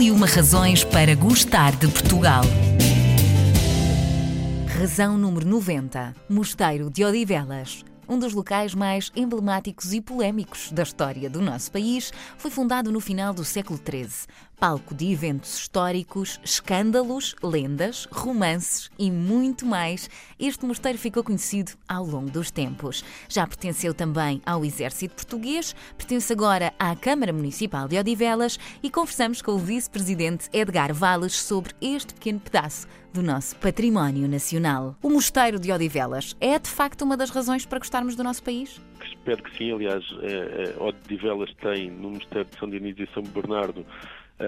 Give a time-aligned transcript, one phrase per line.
[0.00, 2.42] E uma razões para gostar de Portugal.
[4.78, 6.16] Razão número 90.
[6.26, 7.84] Mosteiro de Odivelas.
[8.08, 12.98] Um dos locais mais emblemáticos e polémicos da história do nosso país, foi fundado no
[12.98, 14.26] final do século XIII
[14.60, 22.04] palco de eventos históricos, escândalos, lendas, romances e muito mais, este mosteiro ficou conhecido ao
[22.04, 23.02] longo dos tempos.
[23.26, 29.40] Já pertenceu também ao Exército Português, pertence agora à Câmara Municipal de Odivelas e conversamos
[29.40, 34.94] com o vice-presidente Edgar Valles sobre este pequeno pedaço do nosso património nacional.
[35.02, 38.80] O Mosteiro de Odivelas é de facto uma das razões para gostarmos do nosso país?
[39.02, 39.72] Espero que sim.
[39.72, 43.84] Aliás, é, é, Odivelas tem no Mosteiro de São Dionísio e São Bernardo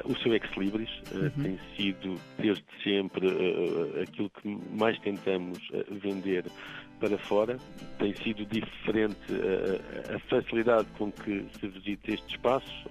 [0.05, 1.31] o seu ex-libris uh, uhum.
[1.43, 5.59] tem sido desde sempre uh, aquilo que mais tentamos
[5.91, 6.45] vender
[7.01, 7.59] para fora.
[7.99, 9.19] Tem sido diferente
[10.15, 12.89] a facilidade com que se visita este espaço.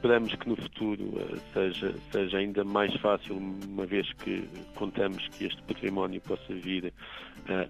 [0.00, 1.20] Esperamos que no futuro
[1.52, 6.90] seja, seja ainda mais fácil, uma vez que contamos que este património possa vir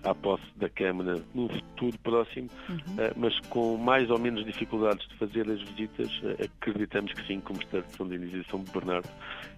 [0.05, 2.79] à posse da Câmara no futuro próximo, uhum.
[3.17, 6.09] mas com mais ou menos dificuldades de fazer as visitas,
[6.41, 9.09] acreditamos que sim, como está de São Denis e São Bernardo,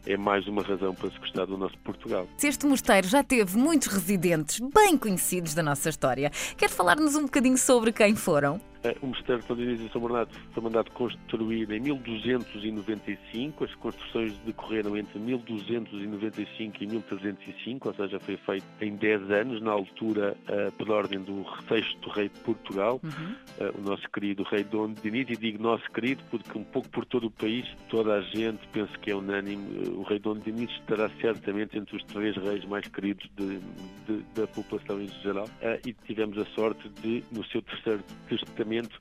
[0.07, 2.27] é mais uma razão para se gostar do nosso Portugal.
[2.39, 7.25] Se este mosteiro já teve muitos residentes bem conhecidos da nossa história, quer falar-nos um
[7.25, 8.59] bocadinho sobre quem foram?
[8.85, 13.65] Eh, o Mosteiro Dionísio de São Bernardo foi mandado construir em 1295.
[13.65, 19.71] As construções decorreram entre 1295 e 1305, ou seja, foi feito em 10 anos, na
[19.71, 23.35] altura uh, por ordem do sexto rei de Portugal, uhum.
[23.67, 27.05] uh, o nosso querido rei Dom Dinis, e digo nosso querido porque um pouco por
[27.05, 31.09] todo o país, toda a gente, penso que é unânime, o rei Dom Dinis estará
[31.21, 33.61] certamente entre os três reis mais queridos de,
[34.07, 35.49] de, da população em geral.
[35.87, 38.97] e tivemos a sorte de, no seu terceiro testamento, movimento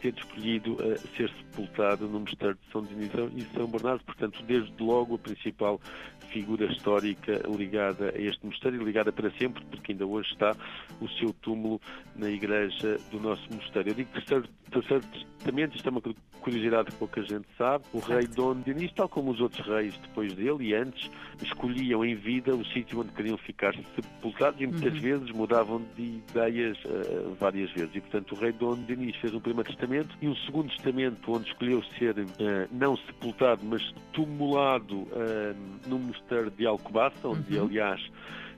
[0.00, 0.76] ter escolhido
[1.16, 5.80] ser sepultado no Mosteiro de São Dionísio e São Bernardo, portanto, desde logo a principal
[6.32, 10.54] figura histórica ligada a este mosteiro e ligada para sempre, porque ainda hoje está
[11.00, 11.80] o seu túmulo
[12.14, 13.90] na igreja do nosso mosteiro.
[13.90, 15.04] Eu digo terceiro, terceiro
[15.38, 16.02] testamento, isto é uma
[16.40, 17.84] curiosidade que pouca gente sabe.
[17.92, 21.10] O rei Dom Dinis, tal como os outros reis depois dele e antes,
[21.42, 25.00] escolhiam em vida o sítio onde queriam ficar sepultados e muitas uhum.
[25.00, 27.94] vezes mudavam de ideias uh, várias vezes.
[27.94, 31.48] E, portanto, o rei Dom Dinis fez um primeiro testamento e um segundo testamento onde
[31.48, 32.26] escolheu ser uh,
[32.70, 33.82] não sepultado, mas
[34.12, 35.56] tumulado uh,
[35.86, 37.66] no mosteiro de Alcobaça, onde, uhum.
[37.66, 38.00] aliás,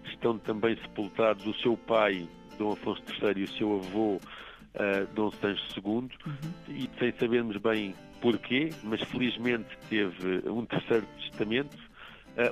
[0.07, 5.31] estão também sepultados o seu pai, Dom Afonso III, e o seu avô, uh, Dom
[5.33, 6.09] Sancho II, uhum.
[6.69, 11.77] e sem sabermos bem porquê, mas felizmente teve um terceiro testamento,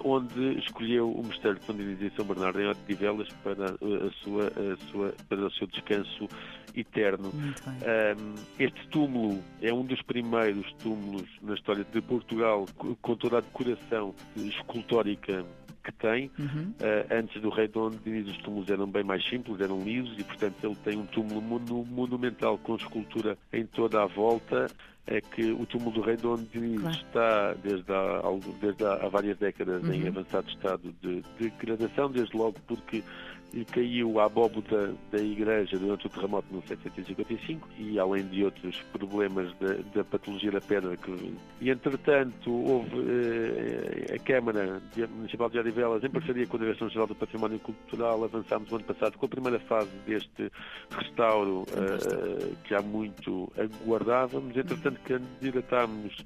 [0.05, 4.47] onde escolheu o Mosteiro de São Dionísio e São Bernardo em Odivelas para, a sua,
[4.47, 6.29] a sua, para o seu descanso
[6.75, 7.31] eterno.
[7.33, 13.41] Um, este túmulo é um dos primeiros túmulos na história de Portugal com toda a
[13.41, 15.45] decoração escultórica
[15.83, 16.31] que tem.
[16.39, 16.73] Uhum.
[16.81, 20.25] Uh, antes do Rei Dom Diniz, os túmulos eram bem mais simples, eram lisos e,
[20.25, 21.41] portanto, ele tem um túmulo
[21.87, 24.67] monumental com escultura em toda a volta.
[25.07, 26.97] É que o túmulo do Rei Dom Diniz claro.
[26.97, 28.23] está desde há,
[28.61, 29.93] desde há várias décadas uhum.
[29.93, 33.05] em avançado estado de degradação, desde logo porque
[33.53, 38.81] e caiu a abóboda da igreja durante o terremoto de 1755 e além de outros
[38.93, 45.59] problemas da, da patologia da pedra que, e entretanto houve eh, a Câmara Municipal de
[45.59, 49.29] Odivelas em parceria com a Direção-Geral do Património Cultural avançámos o ano passado com a
[49.29, 50.51] primeira fase deste
[50.91, 54.57] restauro eh, que há muito aguardávamos.
[54.57, 56.25] Entretanto candidatámos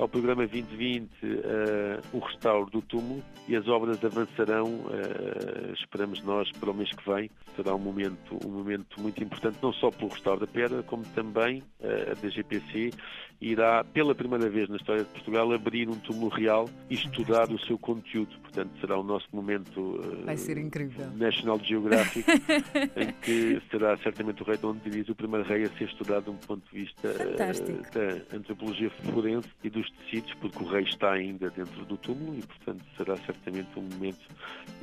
[0.00, 6.22] ao programa 2020 uh, eh, o restauro do túmulo e as obras avançarão, uh, esperamos
[6.22, 7.30] nós, para o mês que vem.
[7.54, 11.62] Será um momento, um momento muito importante, não só pelo restauro da pedra, como também
[11.80, 12.92] uh, a DGPC
[13.40, 17.58] irá, pela primeira vez na história de Portugal, abrir um túmulo real e estudar o
[17.58, 18.38] seu conteúdo.
[18.40, 21.06] Portanto, será o nosso momento Vai ser incrível.
[21.16, 22.24] National Geographic,
[22.96, 26.30] em que será certamente o rei Dom Dinis o primeiro rei a ser estudado de
[26.30, 31.50] um ponto de vista da antropologia forense e dos tecidos, porque o rei está ainda
[31.50, 34.26] dentro do túmulo e, portanto, será certamente um momento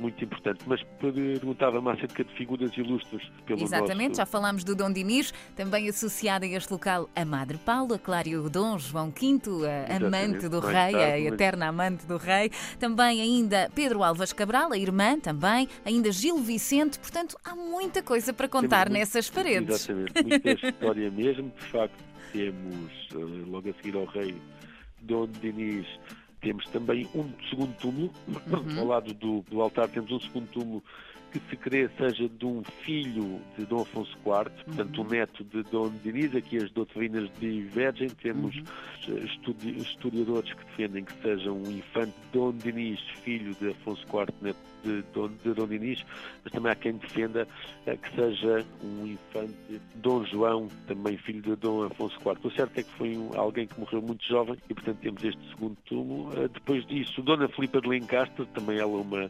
[0.00, 0.60] muito importante.
[0.66, 4.20] Mas perguntava-me acerca de figuras ilustres pelo Exatamente, nosso...
[4.20, 8.78] já falámos do Dom Dinis, também associada a este local a Madre Paula, Clário Dom
[8.78, 11.86] João V, a amante do rei, tarde, a eterna mas...
[11.86, 17.36] amante do rei, também ainda Pedro Alves Cabral, a irmã também, ainda Gil Vicente, portanto,
[17.44, 19.88] há muita coisa para contar nessas paredes.
[19.88, 24.34] Exatamente, muita história mesmo, de facto temos, eh, logo a seguir ao rei,
[25.02, 25.86] Dom Dinis,
[26.40, 28.78] temos também um segundo túmulo, uhum.
[28.78, 30.82] ao lado do, do, altar temos um segundo túmulo
[31.32, 35.10] que se crê seja de um filho de Dom Afonso IV, portanto, um uhum.
[35.10, 36.34] neto de Dom Diniz.
[36.34, 38.08] Aqui as doutrinas divergem.
[38.08, 39.18] Temos uhum.
[39.24, 44.58] estudi historiadores que defendem que seja um infante Dom Diniz, filho de Afonso IV, neto
[44.84, 46.04] de Dom, de Dom Dinis,
[46.44, 47.46] mas também há quem defenda
[47.86, 52.38] eh, que seja um infante Dom João, também filho de Dom Afonso IV.
[52.42, 55.76] O certo é que foi alguém que morreu muito jovem e, portanto, temos este segundo
[55.86, 56.32] túmulo.
[56.36, 59.28] Eh, depois disso, Dona Filipa de Lencastre, também ela uma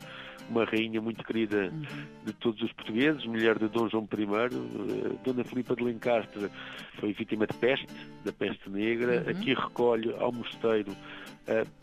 [0.51, 1.83] uma rainha muito querida uhum.
[2.25, 4.25] de todos os portugueses, mulher de Dom João I.
[4.25, 6.49] Eh, Dona Filipa de Lencastre
[6.99, 7.87] foi vítima de peste,
[8.25, 9.23] da peste negra.
[9.23, 9.31] Uhum.
[9.31, 10.93] Aqui recolhe ao mosteiro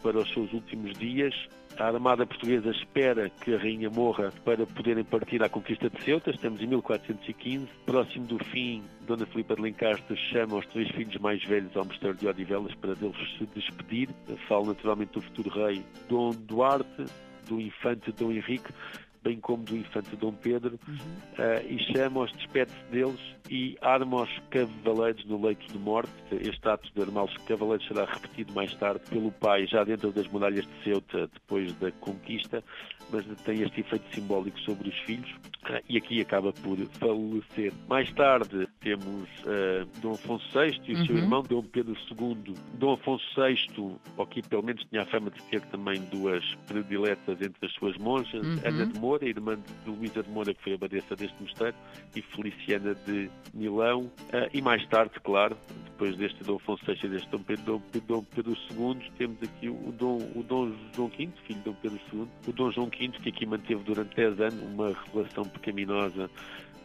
[0.02, 1.34] para os seus últimos dias.
[1.78, 6.32] A Armada Portuguesa espera que a rainha morra para poderem partir à conquista de Ceuta.
[6.32, 7.68] Estamos em 1415.
[7.86, 12.16] Próximo do fim, Dona Filipa de Lencastre chama os três filhos mais velhos ao mosteiro
[12.16, 14.10] de Odivelas para deles se despedir.
[14.48, 17.06] Fala naturalmente do futuro rei Dom Duarte,
[17.46, 18.72] do infante Dom Henrique,
[19.26, 20.96] bem como do infante Dom Pedro, uhum.
[20.96, 23.20] uh, e chama-os, despede-se deles
[23.50, 26.12] e arma os cavaleiros no leito de morte.
[26.32, 30.28] Este ato de armar os cavaleiros será repetido mais tarde pelo pai, já dentro das
[30.28, 32.64] muralhas de Ceuta, depois da conquista,
[33.12, 35.32] mas tem este efeito simbólico sobre os filhos
[35.70, 37.74] uh, e aqui acaba por falecer.
[37.88, 41.06] Mais tarde temos uh, Dom Afonso VI e o uhum.
[41.08, 42.54] seu irmão Dom Pedro II.
[42.76, 47.66] Dom Afonso VI, aqui pelo menos tinha a fama de ter também duas prediletas entre
[47.66, 48.60] as suas monjas, uhum.
[48.64, 51.76] Ana de Moura, irmã de Luísa de Moura, que foi abadesa deste mosteiro,
[52.16, 54.02] e Feliciana de Milão.
[54.02, 58.24] Uh, e mais tarde, claro, depois deste Dom Afonso VI e deste Dom Pedro, Dom
[58.36, 62.28] Pedro II, temos aqui o Dom, o Dom João V, filho de Dom Pedro II,
[62.48, 66.30] o Dom João V, que aqui manteve durante 10 anos uma relação pecaminosa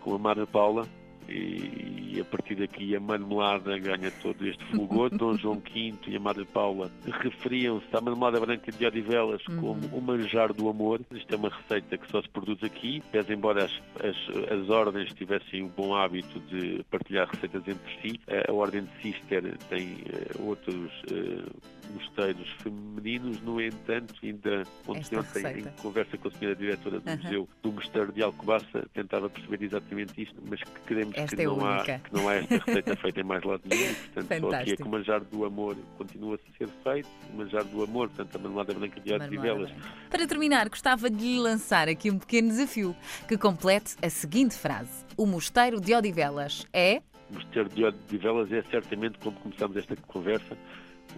[0.00, 0.88] com a Mara Paula,
[1.28, 5.10] e, a partir daqui a marmelada ganha todo este fulgor.
[5.10, 9.60] Dom João V e a Madre Paula referiam-se à marmelada branca de Odivelas uhum.
[9.60, 11.00] como o manjar do amor.
[11.12, 13.72] Isto é uma receita que só se produz aqui, pese embora as,
[14.02, 18.20] as, as ordens tivessem o bom hábito de partilhar receitas entre si.
[18.48, 19.98] A Ordem de Cister tem
[20.38, 26.56] uh, outros uh, mosteiros femininos, no entanto, ainda ontem, ontem em conversa com a senhora
[26.56, 27.16] diretora do uhum.
[27.16, 31.46] Museu do Mosteiro de Alcobaça, tentava perceber exatamente isto, mas que queremos esta que, é
[31.46, 34.50] não há, que não há esta receita feita em mais lado nenhum, portanto, Fantástico.
[34.50, 37.82] só aqui é que o manjar do amor continua a ser feito, o manjar do
[37.82, 39.70] amor, portanto, a marmelada branca de arte e velas.
[40.08, 42.94] Para terminar, gostava de lhe lançar aqui um pequeno desafio
[43.28, 47.02] que complete a seguinte frase: O mosteiro de Odivelas é.
[47.30, 50.56] O mosteiro de Odivelas é certamente, como começamos esta conversa,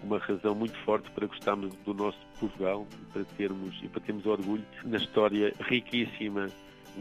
[0.01, 4.63] uma razão muito forte para gostarmos do nosso Portugal para termos e para termos orgulho
[4.83, 6.47] na história riquíssima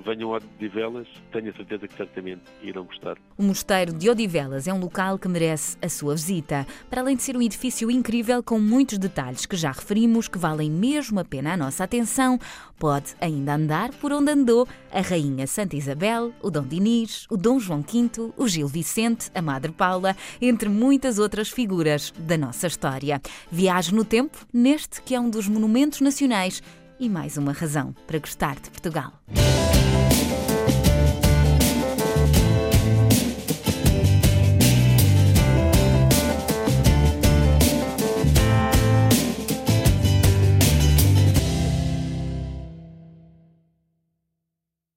[0.04, 3.16] venham a Odivelas, tenho a certeza que certamente irão gostar.
[3.36, 7.22] O Mosteiro de Odivelas é um local que merece a sua visita, para além de
[7.22, 11.52] ser um edifício incrível com muitos detalhes que já referimos que valem mesmo a pena
[11.52, 12.38] a nossa atenção,
[12.78, 17.58] pode ainda andar por onde andou a Rainha Santa Isabel, o Dom Dinis, o Dom
[17.58, 23.20] João V, o Gil Vicente, a Madre Paula, entre muitas outras figuras da nossa história.
[23.50, 26.62] Viaje no tempo neste que é um dos monumentos nacionais
[26.98, 29.12] e mais uma razão para gostar de Portugal.